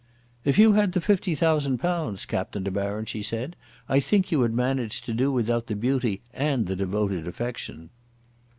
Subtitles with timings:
[0.43, 3.55] "If you had the £50,000, Captain De Baron," she said,
[3.87, 7.91] "I think you would manage to do without the beauty and the devoted affection."